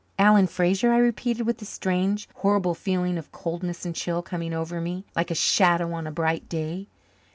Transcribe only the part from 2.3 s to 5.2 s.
horrible feeling of coldness and chill coming over me